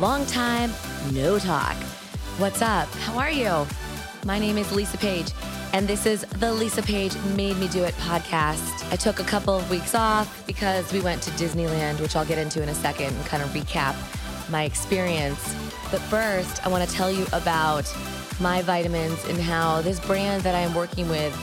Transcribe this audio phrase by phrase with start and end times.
[0.00, 0.72] Long time,
[1.12, 1.76] no talk.
[2.38, 2.88] What's up?
[3.00, 3.66] How are you?
[4.24, 5.30] My name is Lisa Page,
[5.74, 8.90] and this is the Lisa Page Made Me Do It podcast.
[8.90, 12.38] I took a couple of weeks off because we went to Disneyland, which I'll get
[12.38, 13.94] into in a second and kind of recap
[14.50, 15.54] my experience.
[15.90, 17.84] But first, I want to tell you about
[18.40, 21.36] my vitamins and how this brand that I am working with,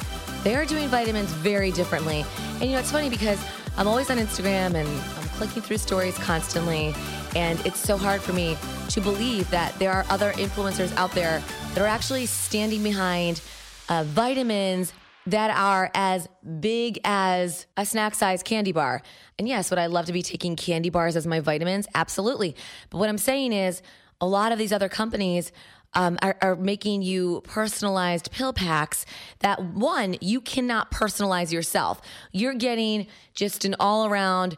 [0.44, 2.26] they are doing vitamins very differently.
[2.53, 3.39] And you know, it's funny because
[3.78, 6.95] I'm always on Instagram and I'm clicking through stories constantly.
[7.38, 8.58] And it's so hard for me
[8.90, 11.44] to believe that there are other influencers out there
[11.76, 13.41] that are actually standing behind
[13.90, 14.91] uh, vitamins
[15.28, 16.28] that are as
[16.59, 19.04] big as a snack size candy bar.
[19.38, 21.88] And yes, would I love to be taking candy bars as my vitamins?
[21.94, 22.55] Absolutely.
[22.90, 23.84] But what I'm saying is,
[24.20, 25.52] a lot of these other companies
[25.98, 29.03] um, are, are, making you personalized pill packs
[29.40, 32.00] that one, you cannot personalize yourself.
[32.31, 34.58] You're getting just an all around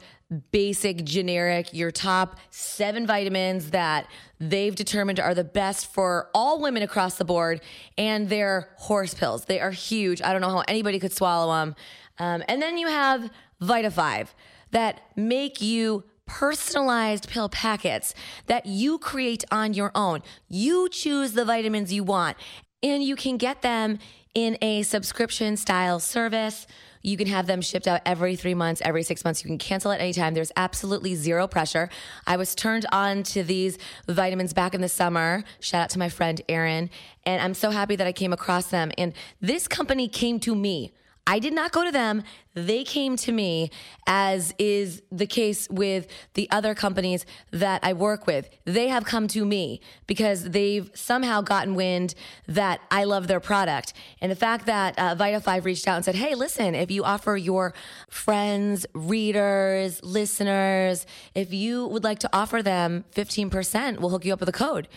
[0.52, 4.08] basic, generic, your top seven vitamins that
[4.40, 7.62] they've determined are the best for all women across the board.
[7.98, 9.46] And they're horse pills.
[9.46, 10.22] They are huge.
[10.22, 11.76] I don't know how anybody could swallow them.
[12.20, 13.32] Um, and then you have
[13.62, 14.36] Vita 5
[14.72, 18.14] that make you personalized pill packets
[18.46, 20.22] that you create on your own.
[20.48, 22.38] You choose the vitamins you want,
[22.84, 23.98] and you can get them
[24.36, 26.68] in a subscription style service.
[27.02, 29.44] You can have them shipped out every three months, every six months.
[29.44, 30.34] You can cancel at any time.
[30.34, 31.90] There's absolutely zero pressure.
[32.28, 35.44] I was turned on to these vitamins back in the summer.
[35.60, 36.90] Shout out to my friend Erin.
[37.24, 38.92] And I'm so happy that I came across them.
[38.98, 40.92] And this company came to me.
[41.30, 42.24] I did not go to them.
[42.56, 43.70] They came to me,
[44.08, 48.50] as is the case with the other companies that I work with.
[48.66, 52.16] They have come to me because they've somehow gotten wind
[52.48, 53.94] that I love their product.
[54.22, 57.04] And the fact that uh, Vita 5 reached out and said, hey, listen, if you
[57.04, 57.76] offer your
[58.10, 64.40] friends, readers, listeners, if you would like to offer them 15%, we'll hook you up
[64.40, 64.88] with a code.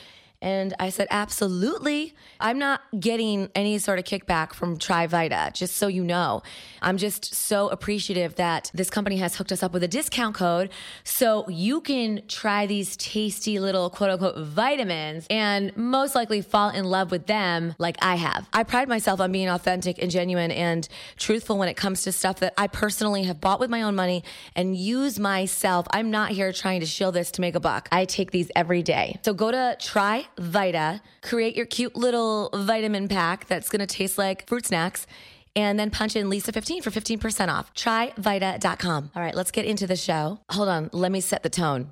[0.43, 2.15] And I said, absolutely.
[2.41, 6.43] I'm not getting any sort of kickback from TriVita, just so you know.
[6.83, 10.71] I'm just so appreciative that this company has hooked us up with a discount code
[11.05, 16.87] so you can try these tasty little quote unquote vitamins and most likely fall in
[16.87, 18.49] love with them like I have.
[18.53, 22.41] I pride myself on being authentic and genuine and truthful when it comes to stuff
[22.41, 24.25] that I personally have bought with my own money
[24.57, 25.87] and use myself.
[25.93, 27.89] I'm not here trying to shill this to make a buck.
[27.93, 29.21] I take these every day.
[29.25, 34.19] So go to try Vita, create your cute little vitamin pack that's going to taste
[34.19, 35.07] like fruit snacks
[35.55, 37.73] and then punch in Lisa15 for 15% off.
[37.75, 39.11] TryVita.com.
[39.15, 40.41] All right, let's get into the show.
[40.51, 41.91] Hold on, let me set the tone.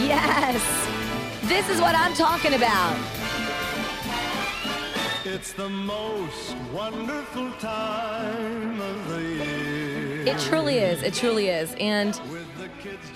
[0.00, 0.62] Yes,
[1.44, 2.96] this is what I'm talking about.
[5.24, 10.26] It's the most wonderful time of the year.
[10.26, 11.02] It truly is.
[11.02, 11.74] It truly is.
[11.78, 12.18] And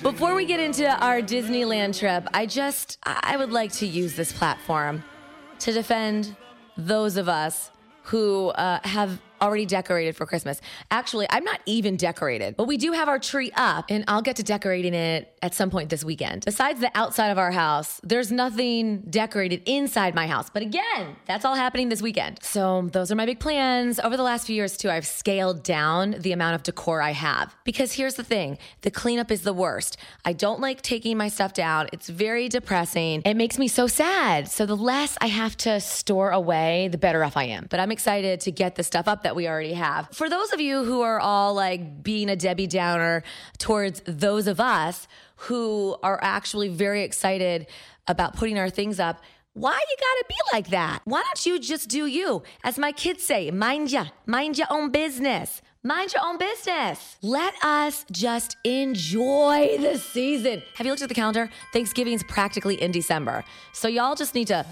[0.02, 4.32] before we get into our Disneyland trip, I just I would like to use this
[4.32, 5.04] platform
[5.60, 6.36] to defend
[6.76, 7.70] those of us
[8.04, 10.60] who uh, have already decorated for Christmas.
[10.90, 14.36] Actually, I'm not even decorated, but we do have our tree up, and I'll get
[14.36, 16.44] to decorating it at some point this weekend.
[16.44, 20.48] Besides the outside of our house, there's nothing decorated inside my house.
[20.48, 22.38] But again, that's all happening this weekend.
[22.42, 23.98] So those are my big plans.
[23.98, 27.54] Over the last few years, too, I've scaled down the amount of decor I have
[27.64, 29.96] because here's the thing the cleanup is the worst.
[30.24, 33.22] I don't like taking my stuff down, it's very depressing.
[33.24, 34.48] It makes me so sad.
[34.48, 37.66] So the less I have to store away, the better off I am.
[37.68, 40.08] But I'm excited to get the stuff up that we already have.
[40.12, 43.22] For those of you who are all like being a Debbie Downer
[43.58, 47.66] towards those of us who are actually very excited
[48.06, 49.20] about putting our things up,
[49.54, 51.02] why you gotta be like that?
[51.04, 52.42] Why don't you just do you?
[52.64, 55.60] As my kids say, mind ya, mind your own business.
[55.84, 57.16] Mind your own business.
[57.22, 60.62] Let us just enjoy the season.
[60.76, 61.50] Have you looked at the calendar?
[61.72, 63.44] Thanksgiving's practically in December.
[63.72, 64.64] So y'all just need to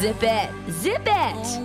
[0.00, 0.50] zip it.
[0.70, 1.58] Zip it.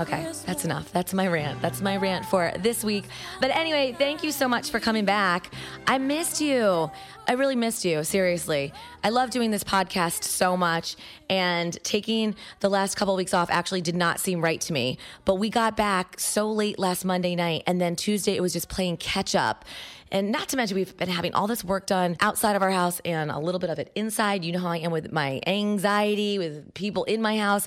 [0.00, 0.90] Okay, that's enough.
[0.92, 1.62] That's my rant.
[1.62, 3.04] That's my rant for this week.
[3.40, 5.52] But anyway, thank you so much for coming back.
[5.86, 6.90] I missed you.
[7.28, 8.72] I really missed you, seriously.
[9.04, 10.96] I love doing this podcast so much,
[11.30, 14.98] and taking the last couple of weeks off actually did not seem right to me.
[15.24, 18.68] But we got back so late last Monday night, and then Tuesday it was just
[18.68, 19.64] playing catch up.
[20.12, 23.00] And not to mention, we've been having all this work done outside of our house
[23.04, 24.44] and a little bit of it inside.
[24.44, 27.66] You know how I am with my anxiety, with people in my house.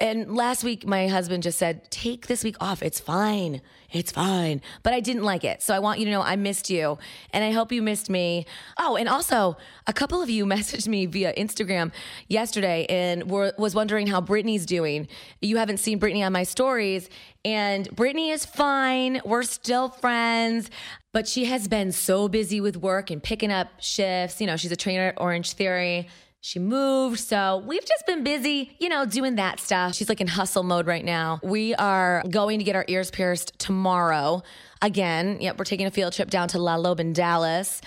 [0.00, 2.82] And last week, my husband just said, Take this week off.
[2.82, 3.60] It's fine.
[3.92, 4.62] It's fine.
[4.82, 5.62] But I didn't like it.
[5.62, 6.98] So I want you to know I missed you
[7.30, 8.46] and I hope you missed me.
[8.78, 9.56] Oh, and also,
[9.86, 11.92] a couple of you messaged me via Instagram
[12.26, 15.08] yesterday and were, was wondering how Brittany's doing.
[15.40, 17.08] You haven't seen Brittany on my stories.
[17.44, 19.20] And Brittany is fine.
[19.24, 20.70] We're still friends,
[21.12, 24.40] but she has been so busy with work and picking up shifts.
[24.40, 26.08] You know, she's a trainer at Orange Theory.
[26.40, 27.20] She moved.
[27.20, 29.94] So we've just been busy, you know, doing that stuff.
[29.94, 31.40] She's like in hustle mode right now.
[31.42, 34.42] We are going to get our ears pierced tomorrow.
[34.80, 37.80] Again, yep, we're taking a field trip down to La Lobe in Dallas.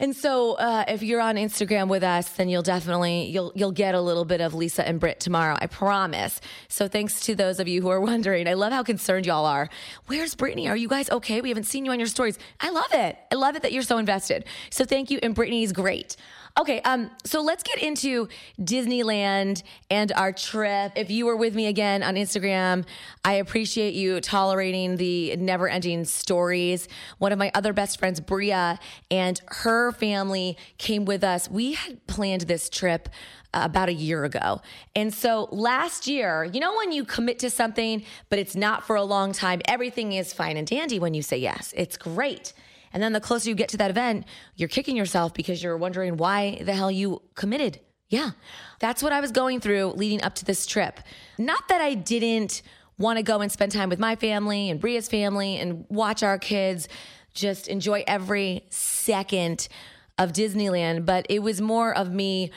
[0.00, 3.96] And so, uh, if you're on Instagram with us, then you'll definitely you'll you'll get
[3.96, 5.56] a little bit of Lisa and Britt tomorrow.
[5.60, 6.40] I promise.
[6.68, 8.46] So, thanks to those of you who are wondering.
[8.46, 9.68] I love how concerned y'all are.
[10.06, 10.68] Where's Brittany?
[10.68, 11.40] Are you guys okay?
[11.40, 12.38] We haven't seen you on your stories.
[12.60, 13.18] I love it.
[13.32, 14.44] I love it that you're so invested.
[14.70, 15.18] So, thank you.
[15.20, 16.16] And Brittany's great.
[16.56, 18.28] Okay, um, so let's get into
[18.60, 20.92] Disneyland and our trip.
[20.96, 22.84] If you were with me again on Instagram,
[23.24, 26.88] I appreciate you tolerating the never ending stories.
[27.18, 28.78] One of my other best friends, Bria,
[29.10, 31.48] and her family came with us.
[31.50, 33.08] We had planned this trip
[33.54, 34.60] uh, about a year ago.
[34.94, 38.96] And so last year, you know, when you commit to something, but it's not for
[38.96, 41.72] a long time, everything is fine and dandy when you say yes.
[41.76, 42.52] It's great.
[42.92, 44.26] And then the closer you get to that event,
[44.56, 47.80] you're kicking yourself because you're wondering why the hell you committed.
[48.08, 48.30] Yeah,
[48.80, 51.00] that's what I was going through leading up to this trip.
[51.36, 52.62] Not that I didn't
[52.98, 56.38] want to go and spend time with my family and Bria's family and watch our
[56.38, 56.88] kids
[57.34, 59.68] just enjoy every second
[60.18, 62.50] of Disneyland, but it was more of me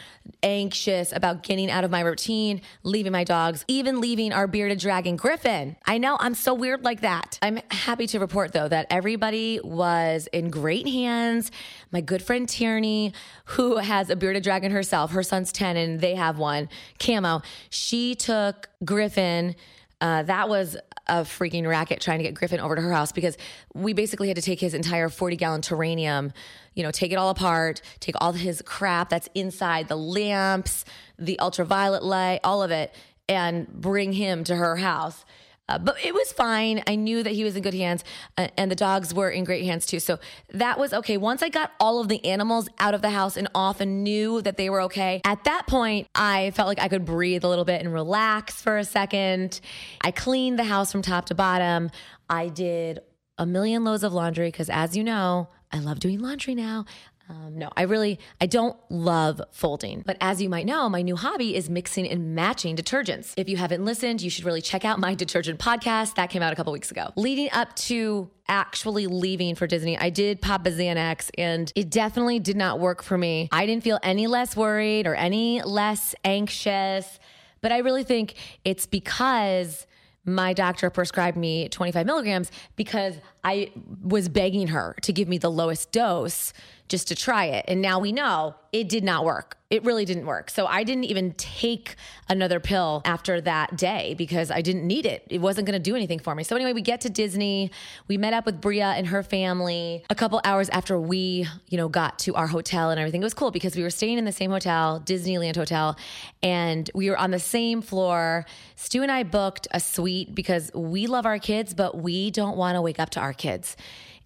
[0.44, 5.16] anxious about getting out of my routine, leaving my dogs, even leaving our bearded dragon
[5.16, 5.76] Griffin.
[5.86, 7.38] I know I'm so weird like that.
[7.42, 11.52] I'm happy to report though that everybody was in great hands.
[11.92, 13.14] My good friend Tierney,
[13.46, 16.70] who has a bearded dragon herself, her son's 10 and they have one,
[17.00, 19.56] Camo, she took Griffin.
[20.00, 20.78] Uh, that was
[21.12, 23.38] a freaking racket trying to get Griffin over to her house because
[23.74, 26.32] we basically had to take his entire 40 gallon terrarium,
[26.74, 30.86] you know, take it all apart, take all his crap that's inside the lamps,
[31.20, 32.96] the ultraviolet light, all of it,
[33.28, 35.26] and bring him to her house.
[35.72, 36.84] Uh, but it was fine.
[36.86, 38.04] I knew that he was in good hands,
[38.38, 40.02] uh, and the dogs were in great hands too.
[40.02, 40.20] So
[40.50, 41.16] that was okay.
[41.16, 44.42] Once I got all of the animals out of the house and off and knew
[44.42, 47.64] that they were okay, at that point, I felt like I could breathe a little
[47.64, 49.62] bit and relax for a second.
[50.02, 51.90] I cleaned the house from top to bottom.
[52.30, 53.00] I did
[53.38, 56.84] a million loads of laundry because, as you know, I love doing laundry now.
[57.32, 60.04] Um, no, I really, I don't love folding.
[60.06, 63.34] But as you might know, my new hobby is mixing and matching detergents.
[63.38, 66.16] If you haven't listened, you should really check out my detergent podcast.
[66.16, 67.12] That came out a couple weeks ago.
[67.16, 72.40] Leading up to actually leaving for Disney, I did pop a Xanax and it definitely
[72.40, 73.48] did not work for me.
[73.52, 77.18] I didn't feel any less worried or any less anxious.
[77.62, 78.36] But I really think
[78.66, 79.88] it's because
[80.26, 83.72] my doctor prescribed me 25 milligrams because I
[84.04, 86.54] was begging her to give me the lowest dose
[86.92, 87.64] just to try it.
[87.70, 89.58] And now we know it did not work.
[89.70, 90.50] It really didn't work.
[90.50, 91.96] So I didn't even take
[92.28, 95.26] another pill after that day because I didn't need it.
[95.30, 96.44] It wasn't going to do anything for me.
[96.44, 97.72] So anyway, we get to Disney.
[98.10, 101.88] We met up with Bria and her family a couple hours after we, you know,
[101.88, 103.22] got to our hotel and everything.
[103.22, 105.98] It was cool because we were staying in the same hotel, Disneyland Hotel,
[106.44, 108.46] and we were on the same floor.
[108.76, 112.76] Stu and I booked a suite because we love our kids, but we don't want
[112.76, 113.78] to wake up to our kids.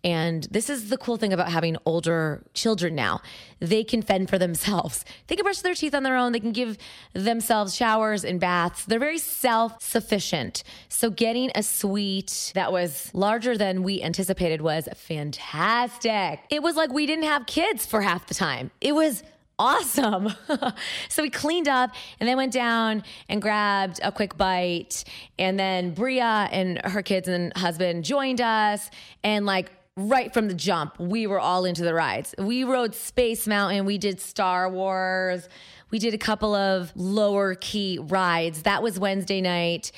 [0.05, 3.21] And this is the cool thing about having older children now.
[3.59, 5.03] They can fend for themselves.
[5.27, 6.33] They can brush their teeth on their own.
[6.33, 6.77] They can give
[7.13, 8.85] themselves showers and baths.
[8.85, 10.63] They're very self sufficient.
[10.87, 16.41] So, getting a suite that was larger than we anticipated was fantastic.
[16.51, 18.69] It was like we didn't have kids for half the time.
[18.81, 19.23] It was
[19.57, 20.31] awesome.
[21.09, 25.05] so we cleaned up and then went down and grabbed a quick bite.
[25.39, 28.89] And then Bria and her kids and husband joined us
[29.23, 32.35] and like right from the jump, we were all into the rides.
[32.37, 35.47] We rode Space Mountain, we did Star Wars,
[35.89, 38.63] we did a couple of lower key rides.
[38.63, 39.93] That was Wednesday night.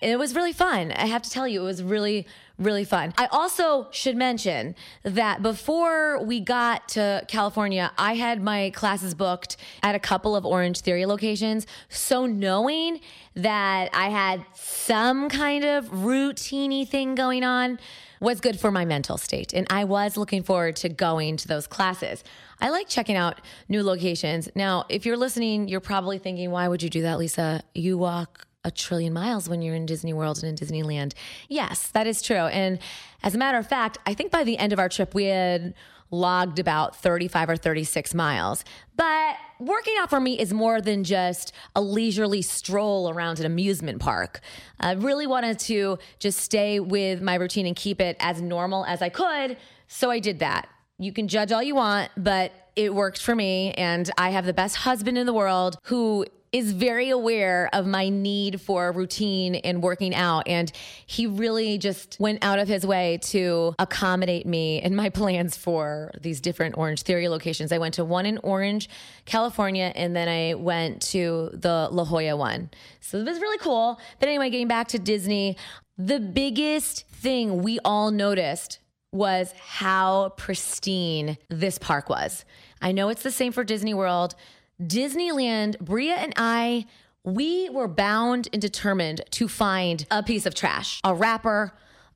[0.00, 0.92] It was really fun.
[0.92, 2.28] I have to tell you, it was really,
[2.58, 3.12] really fun.
[3.18, 9.56] I also should mention that before we got to California, I had my classes booked
[9.82, 11.66] at a couple of Orange Theory locations.
[11.88, 13.00] So knowing
[13.34, 17.80] that I had some kind of routine thing going on,
[18.20, 19.52] was good for my mental state.
[19.52, 22.22] And I was looking forward to going to those classes.
[22.60, 24.48] I like checking out new locations.
[24.54, 27.62] Now, if you're listening, you're probably thinking, why would you do that, Lisa?
[27.74, 31.14] You walk a trillion miles when you're in Disney World and in Disneyland.
[31.48, 32.36] Yes, that is true.
[32.36, 32.78] And
[33.22, 35.74] as a matter of fact, I think by the end of our trip, we had
[36.10, 38.64] logged about 35 or 36 miles.
[38.96, 44.00] But working out for me is more than just a leisurely stroll around an amusement
[44.00, 44.40] park.
[44.78, 49.02] I really wanted to just stay with my routine and keep it as normal as
[49.02, 49.56] I could.
[49.88, 50.68] So I did that.
[50.98, 53.72] You can judge all you want, but it worked for me.
[53.72, 58.08] And I have the best husband in the world who is very aware of my
[58.08, 60.48] need for routine and working out.
[60.48, 60.70] And
[61.06, 66.10] he really just went out of his way to accommodate me and my plans for
[66.20, 67.72] these different Orange Theory locations.
[67.72, 68.88] I went to one in Orange,
[69.26, 72.70] California, and then I went to the La Jolla one.
[73.00, 74.00] So it was really cool.
[74.18, 75.56] But anyway, getting back to Disney,
[75.96, 78.78] the biggest thing we all noticed
[79.12, 82.44] was how pristine this park was.
[82.80, 84.34] I know it's the same for Disney World.
[84.80, 86.86] Disneyland, Bria and I,
[87.24, 91.72] we were bound and determined to find a piece of trash, a wrapper,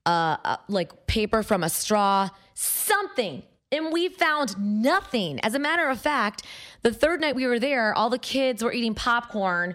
[0.07, 3.43] uh, uh, like paper from a straw, something.
[3.71, 5.41] And we found nothing.
[5.41, 6.45] As a matter of fact,
[6.83, 9.75] the third night we were there, all the kids were eating popcorn.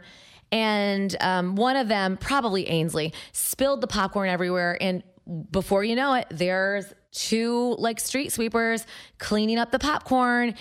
[0.51, 4.77] And um, one of them, probably Ainsley, spilled the popcorn everywhere.
[4.81, 5.03] And
[5.51, 8.85] before you know it, there's two like street sweepers
[9.19, 10.55] cleaning up the popcorn.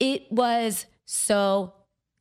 [0.00, 1.72] It was so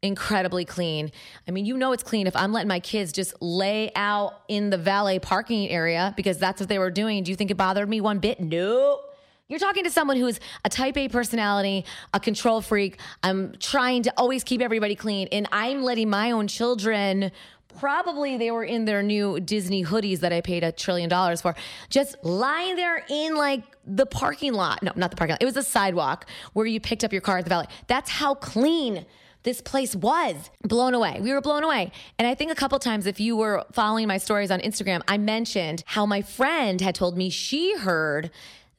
[0.02, 1.12] incredibly clean.
[1.46, 4.70] I mean, you know it's clean if I'm letting my kids just lay out in
[4.70, 7.24] the valet parking area because that's what they were doing.
[7.24, 8.40] Do you think it bothered me one bit?
[8.40, 9.02] No.
[9.50, 13.00] You're talking to someone who's a type A personality, a control freak.
[13.24, 17.32] I'm trying to always keep everybody clean, and I'm letting my own children
[17.80, 21.56] probably they were in their new Disney hoodies that I paid a trillion dollars for,
[21.90, 24.82] just lying there in like the parking lot.
[24.84, 25.42] No, not the parking lot.
[25.42, 27.68] It was a sidewalk where you picked up your car at the valet.
[27.88, 29.06] That's how clean
[29.44, 31.20] this place was blown away.
[31.22, 31.92] We were blown away.
[32.20, 35.18] And I think a couple times, if you were following my stories on Instagram, I
[35.18, 38.30] mentioned how my friend had told me she heard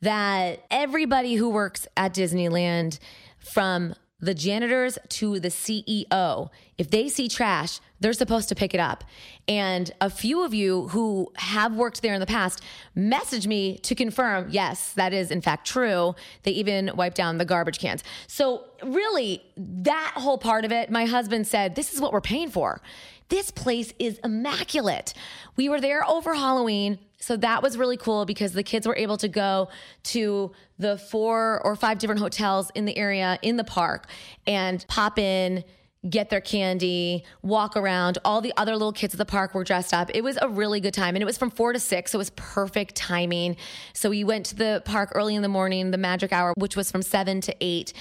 [0.02, 2.98] that everybody who works at Disneyland,
[3.38, 8.80] from the janitors to the CEO, if they see trash, they're supposed to pick it
[8.80, 9.04] up.
[9.46, 12.62] And a few of you who have worked there in the past
[12.94, 16.16] message me to confirm, yes, that is in fact true.
[16.42, 18.02] They even wipe down the garbage cans.
[18.26, 22.50] So, really, that whole part of it, my husband said, this is what we're paying
[22.50, 22.80] for.
[23.28, 25.14] This place is immaculate.
[25.56, 26.98] We were there over Halloween.
[27.20, 29.68] So that was really cool because the kids were able to go
[30.04, 34.08] to the four or five different hotels in the area in the park
[34.46, 35.64] and pop in
[36.08, 38.18] get their candy, walk around.
[38.24, 40.10] All the other little kids at the park were dressed up.
[40.14, 41.16] It was a really good time.
[41.16, 42.12] And it was from four to six.
[42.12, 43.56] So it was perfect timing.
[43.92, 46.90] So we went to the park early in the morning, the magic hour, which was
[46.90, 47.92] from seven to eight.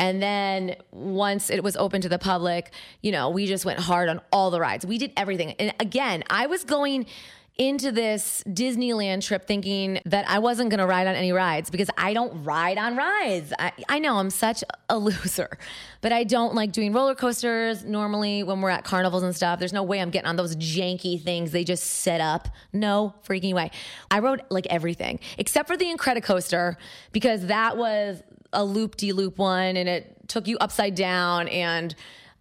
[0.00, 4.08] And then once it was open to the public, you know, we just went hard
[4.08, 4.84] on all the rides.
[4.84, 5.52] We did everything.
[5.52, 7.06] And again, I was going
[7.56, 11.88] into this Disneyland trip thinking that I wasn't going to ride on any rides because
[11.96, 13.52] I don't ride on rides.
[13.56, 15.58] I, I know I'm such a loser,
[16.00, 19.60] but I don't like doing roller coasters normally when we're at carnivals and stuff.
[19.60, 22.48] There's no way I'm getting on those janky things they just set up.
[22.72, 23.70] No freaking way.
[24.10, 26.76] I rode like everything except for the Incredicoaster
[27.12, 28.20] because that was
[28.52, 31.94] a loop de loop one and it took you upside down and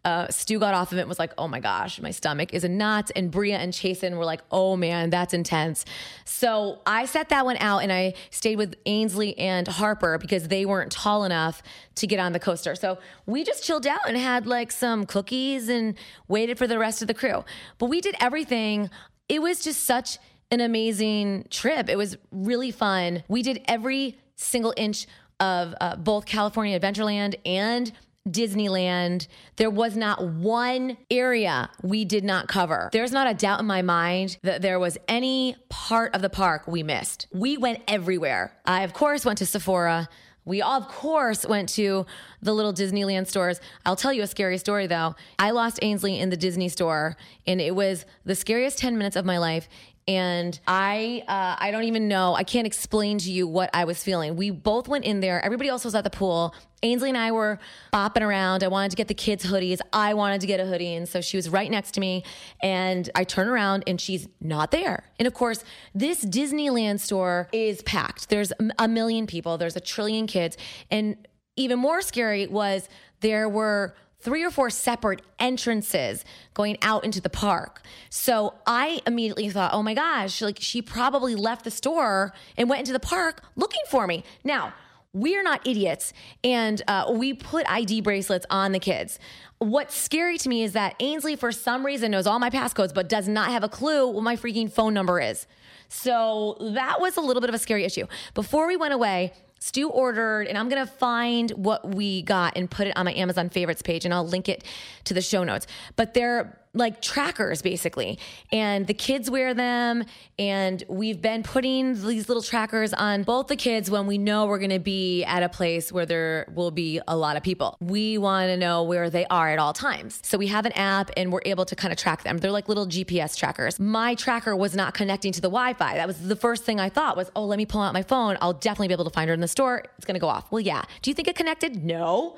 [0.06, 2.64] uh, Stu got off of it and was like, oh my gosh, my stomach is
[2.64, 3.10] a knot.
[3.16, 5.86] And Bria and Chasen were like, oh man, that's intense.
[6.26, 10.66] So I set that one out and I stayed with Ainsley and Harper because they
[10.66, 11.64] weren't tall enough
[11.96, 12.76] to get on the coaster.
[12.76, 15.96] So we just chilled out and had like some cookies and
[16.28, 17.46] waited for the rest of the crew.
[17.78, 18.90] But we did everything.
[19.30, 20.18] It was just such
[20.52, 21.90] an amazing trip.
[21.90, 23.24] It was really fun.
[23.30, 25.08] We did every single inch
[25.40, 27.92] of uh, both California Adventureland and
[28.28, 29.28] Disneyland,
[29.58, 32.90] there was not one area we did not cover.
[32.94, 36.66] There's not a doubt in my mind that there was any part of the park
[36.66, 37.28] we missed.
[37.34, 38.56] We went everywhere.
[38.66, 40.08] I, of course, went to Sephora.
[40.46, 42.06] We, of course, went to
[42.42, 43.60] the little Disneyland stores.
[43.86, 45.16] I'll tell you a scary story though.
[45.38, 49.26] I lost Ainsley in the Disney store, and it was the scariest 10 minutes of
[49.26, 49.68] my life
[50.08, 52.36] and I uh, I don't even know.
[52.36, 54.36] I can't explain to you what I was feeling.
[54.36, 55.44] We both went in there.
[55.44, 56.54] Everybody else was at the pool.
[56.82, 57.60] Ainsley and I were
[57.94, 58.64] bopping around.
[58.64, 59.80] I wanted to get the kids hoodies.
[59.94, 62.24] I wanted to get a hoodie, and so she was right next to me.
[62.62, 65.10] And I turn around, and she's not there.
[65.18, 65.64] And of course,
[65.96, 68.30] this Disneyland store is packed.
[68.30, 69.58] There's a million people.
[69.58, 70.58] There's a trillion kids,
[70.92, 71.16] and
[71.56, 72.90] even more scary was
[73.22, 77.82] there were three or four separate entrances going out into the park.
[78.10, 82.80] So I immediately thought, oh my gosh, like she probably left the store and went
[82.80, 84.24] into the park looking for me.
[84.44, 84.74] Now,
[85.12, 86.12] we're not idiots
[86.44, 89.20] and uh, we put ID bracelets on the kids.
[89.60, 93.08] What's scary to me is that Ainsley, for some reason, knows all my passcodes, but
[93.08, 95.46] does not have a clue what my freaking phone number is.
[95.90, 98.08] So that was a little bit of a scary issue.
[98.34, 102.86] Before we went away, Stu ordered, and I'm gonna find what we got and put
[102.86, 104.66] it on my Amazon favorites page, and I'll link it
[105.06, 105.68] to the show notes.
[105.96, 108.18] But their like trackers basically.
[108.52, 110.06] And the kids wear them.
[110.40, 114.58] And we've been putting these little trackers on both the kids when we know we're
[114.60, 117.78] going to be at a place where there will be a lot of people.
[117.80, 120.20] We want to know where they are at all times.
[120.24, 122.40] So we have an app and we're able to kind of track them.
[122.40, 123.80] They're like little gps trackers.
[123.80, 125.96] My tracker was not connecting to the wi-fi.
[125.96, 128.38] That was the first thing i thought was oh let me pull out my phone.
[128.42, 129.84] I'll definitely be able to find her in the store.
[129.98, 130.52] It's going to go off.
[130.52, 130.84] Well yeah.
[131.02, 131.84] Do you think it connected?
[131.84, 132.38] No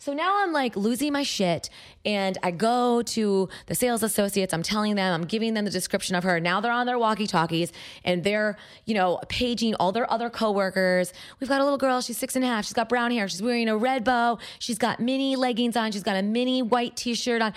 [0.00, 1.68] so now I'm like losing my shit.
[2.06, 4.54] And I go to the sales associates.
[4.54, 6.40] I'm telling them, I'm giving them the description of her.
[6.40, 7.70] Now they're on their walkie talkies
[8.02, 11.12] and they're, you know, paging all their other coworkers.
[11.38, 12.00] We've got a little girl.
[12.00, 12.64] She's six and a half.
[12.64, 13.28] She's got brown hair.
[13.28, 14.38] She's wearing a red bow.
[14.58, 15.92] She's got mini leggings on.
[15.92, 17.52] She's got a mini white t shirt on.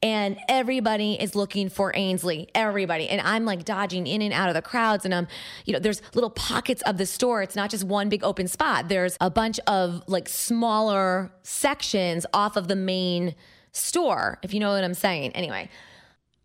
[0.00, 2.48] And everybody is looking for Ainsley.
[2.54, 3.08] Everybody.
[3.08, 5.04] And I'm like dodging in and out of the crowds.
[5.04, 5.26] And I'm,
[5.64, 7.42] you know, there's little pockets of the store.
[7.42, 8.88] It's not just one big open spot.
[8.88, 13.34] There's a bunch of like smaller sections off of the main
[13.72, 15.32] store, if you know what I'm saying.
[15.32, 15.68] Anyway,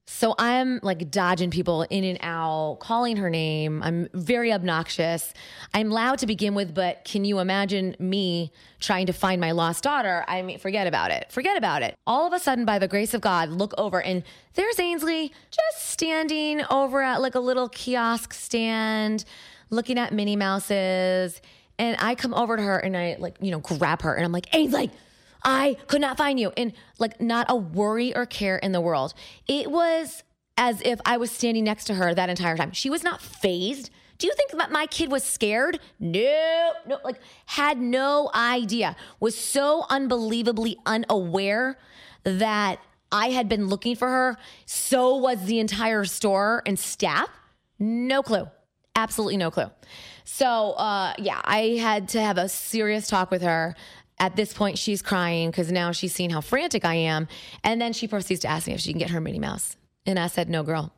[0.06, 3.82] so I'm like dodging people in and out, calling her name.
[3.82, 5.34] I'm very obnoxious.
[5.74, 9.84] I'm loud to begin with, but can you imagine me trying to find my lost
[9.84, 10.26] daughter?
[10.28, 11.32] I mean, forget about it.
[11.32, 11.96] Forget about it.
[12.06, 14.24] All of a sudden, by the grace of God, look over and
[14.56, 19.24] there's Ainsley just standing over at like a little kiosk stand,
[19.70, 21.42] looking at Minnie Mouses.
[21.80, 24.34] And I come over to her and I like, you know, grab her and I'm
[24.34, 24.92] like, Ainsley,
[25.44, 26.52] I could not find you.
[26.56, 29.14] And like, not a worry or care in the world.
[29.48, 30.24] It was
[30.58, 32.72] as if I was standing next to her that entire time.
[32.72, 33.90] She was not phased.
[34.18, 35.80] Do you think that my kid was scared?
[36.00, 41.78] No, no, like had no idea, was so unbelievably unaware
[42.24, 42.80] that
[43.12, 44.38] I had been looking for her.
[44.66, 47.28] So was the entire store and staff.
[47.80, 48.48] No clue.
[48.96, 49.70] Absolutely no clue.
[50.24, 53.76] So, uh, yeah, I had to have a serious talk with her
[54.20, 57.28] at this point, she's crying because now she's seen how frantic I am.
[57.64, 59.76] And then she proceeds to ask me if she can get her Minnie Mouse.
[60.06, 60.92] And I said, no, girl,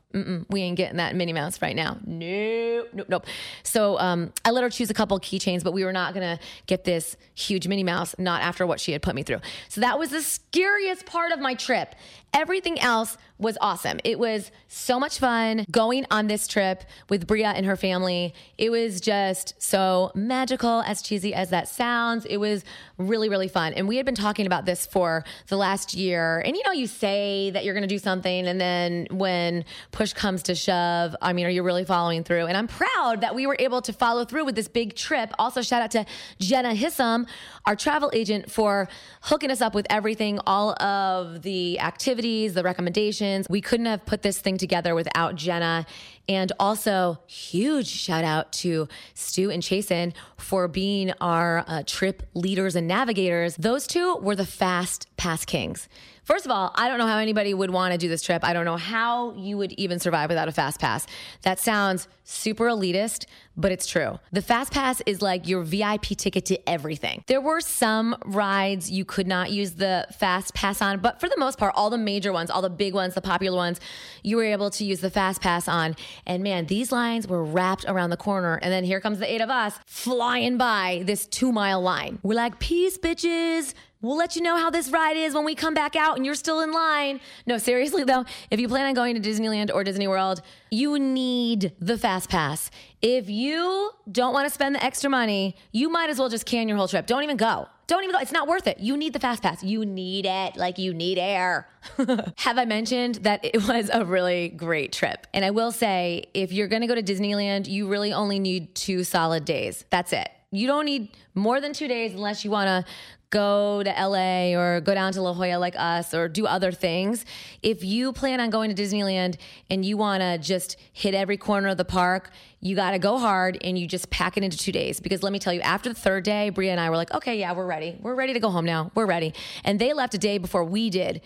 [0.49, 1.97] we ain't getting that Minnie Mouse right now.
[2.05, 3.25] Nope, nope, nope.
[3.63, 6.43] So um, I let her choose a couple keychains, but we were not going to
[6.65, 9.41] get this huge Minnie Mouse, not after what she had put me through.
[9.69, 11.93] So that was the scariest part of my trip.
[12.33, 13.99] Everything else was awesome.
[14.03, 18.33] It was so much fun going on this trip with Bria and her family.
[18.57, 22.25] It was just so magical, as cheesy as that sounds.
[22.25, 22.63] It was
[22.97, 23.73] really, really fun.
[23.73, 26.39] And we had been talking about this for the last year.
[26.45, 30.13] And you know, you say that you're going to do something, and then when push
[30.13, 32.45] comes to shove, I mean, are you really following through?
[32.45, 35.33] And I'm proud that we were able to follow through with this big trip.
[35.37, 36.05] Also, shout out to
[36.39, 37.27] Jenna Hissam,
[37.65, 38.87] our travel agent, for
[39.21, 43.24] hooking us up with everything, all of the activities the recommendations.
[43.49, 45.85] We couldn't have put this thing together without Jenna.
[46.27, 52.75] And also, huge shout out to Stu and Chasen for being our uh, trip leaders
[52.75, 53.55] and navigators.
[53.57, 55.87] Those two were the fast pass kings.
[56.25, 58.43] First of all, I don't know how anybody would want to do this trip.
[58.43, 61.05] I don't know how you would even survive without a fast pass.
[61.43, 64.19] That sounds super elitist, but it's true.
[64.31, 67.23] The fast pass is like your VIP ticket to everything.
[67.27, 71.37] There were some rides you could not use the fast pass on, but for the
[71.37, 73.79] most part, all the major ones, all the big ones, the popular ones,
[74.23, 75.95] you were able to use the fast pass on.
[76.25, 78.55] And man, these lines were wrapped around the corner.
[78.55, 82.17] And then here comes the eight of us flying by this two mile line.
[82.23, 83.75] We're like, peace, bitches.
[84.01, 86.35] We'll let you know how this ride is when we come back out and you're
[86.35, 87.19] still in line.
[87.47, 91.73] No, seriously though, if you plan on going to Disneyland or Disney World, you need
[91.79, 92.69] the fast pass.
[93.01, 96.67] If you don't want to spend the extra money, you might as well just can
[96.67, 97.07] your whole trip.
[97.07, 97.67] Don't even go.
[97.87, 98.19] Don't even go.
[98.19, 98.79] It's not worth it.
[98.79, 99.63] You need the fast pass.
[99.63, 101.67] You need it like you need air.
[102.37, 105.27] Have I mentioned that it was a really great trip?
[105.33, 108.73] And I will say, if you're going to go to Disneyland, you really only need
[108.73, 109.85] two solid days.
[109.91, 110.29] That's it.
[110.51, 112.91] You don't need more than two days unless you want to
[113.35, 117.25] go to LA or go down to La Jolla like us or do other things.
[117.61, 119.35] If you plan on going to Disneyland
[119.69, 122.29] and you want to just hit every corner of the park,
[122.61, 125.01] you got to go hard and you just pack it into two days.
[125.01, 127.37] Because let me tell you, after the third day, Bria and I were like, okay,
[127.37, 127.97] yeah, we're ready.
[127.99, 128.91] We're ready to go home now.
[128.95, 129.33] We're ready.
[129.65, 131.21] And they left a day before we did.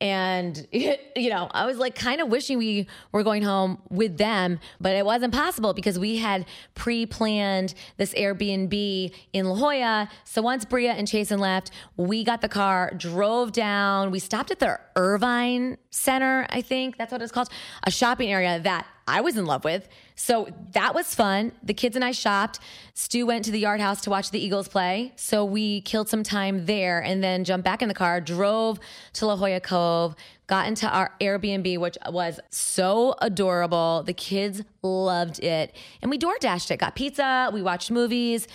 [0.00, 4.60] And, you know, I was like kind of wishing we were going home with them,
[4.80, 10.10] but it wasn't possible because we had pre planned this Airbnb in La Jolla.
[10.24, 14.10] So once Bria and Chasen left, we got the car, drove down.
[14.10, 17.50] We stopped at the Irvine Center, I think that's what it's called,
[17.84, 19.88] a shopping area that I was in love with.
[20.16, 21.52] So that was fun.
[21.62, 22.58] The kids and I shopped.
[22.94, 25.12] Stu went to the yard house to watch the Eagles play.
[25.14, 28.80] So we killed some time there and then jumped back in the car, drove
[29.12, 30.16] to La Jolla Cove,
[30.48, 34.02] got into our Airbnb, which was so adorable.
[34.04, 35.76] The kids loved it.
[36.02, 38.48] And we door dashed it, got pizza, we watched movies.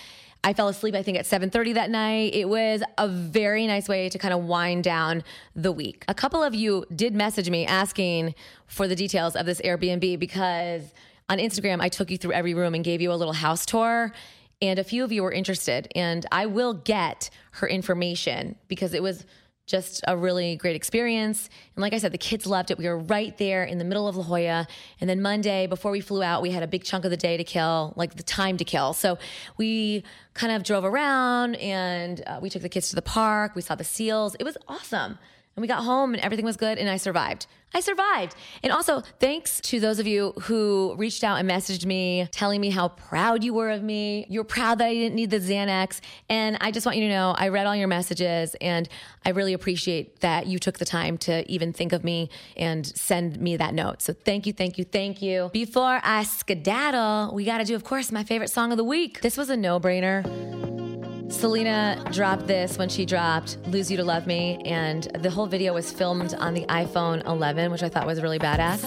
[0.44, 2.34] I fell asleep, I think, at 7:30 that night.
[2.34, 5.22] It was a very nice way to kind of wind down
[5.54, 6.04] the week.
[6.08, 8.34] A couple of you did message me asking
[8.66, 10.82] for the details of this Airbnb because
[11.28, 14.12] on Instagram I took you through every room and gave you a little house tour.
[14.60, 19.02] And a few of you were interested, and I will get her information because it
[19.02, 19.26] was
[19.66, 21.48] just a really great experience.
[21.76, 22.78] And like I said, the kids loved it.
[22.78, 24.66] We were right there in the middle of La Jolla.
[25.00, 27.36] And then Monday, before we flew out, we had a big chunk of the day
[27.36, 28.92] to kill, like the time to kill.
[28.92, 29.18] So
[29.56, 30.02] we
[30.34, 33.54] kind of drove around and uh, we took the kids to the park.
[33.54, 34.34] We saw the seals.
[34.40, 35.18] It was awesome.
[35.54, 37.46] And we got home and everything was good and I survived.
[37.74, 38.34] I survived.
[38.62, 42.70] And also, thanks to those of you who reached out and messaged me telling me
[42.70, 44.26] how proud you were of me.
[44.28, 46.00] You're proud that I didn't need the Xanax.
[46.28, 48.88] And I just want you to know I read all your messages and
[49.24, 53.40] I really appreciate that you took the time to even think of me and send
[53.40, 54.02] me that note.
[54.02, 55.50] So thank you, thank you, thank you.
[55.52, 59.20] Before I skedaddle, we got to do, of course, my favorite song of the week.
[59.22, 61.11] This was a no brainer.
[61.32, 65.72] Selena dropped this when she dropped Lose You to Love Me, and the whole video
[65.72, 68.84] was filmed on the iPhone 11, which I thought was really badass.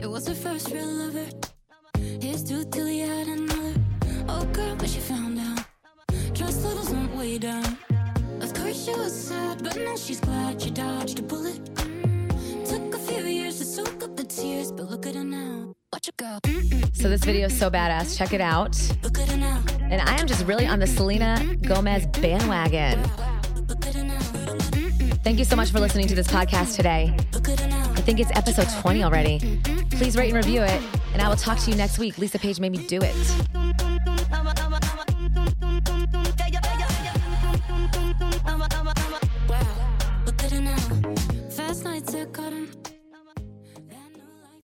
[0.00, 1.26] It was her first real lover.
[1.96, 3.74] Here's to till he had another.
[4.28, 5.00] Oh girl, but she
[17.18, 18.16] this video is so badass.
[18.16, 18.78] Check it out.
[19.90, 23.02] And I am just really on the Selena Gomez bandwagon.
[25.24, 27.12] Thank you so much for listening to this podcast today.
[27.34, 29.60] I think it's episode 20 already.
[29.90, 30.80] Please rate and review it,
[31.12, 32.18] and I will talk to you next week.
[32.18, 33.87] Lisa Page made me do it.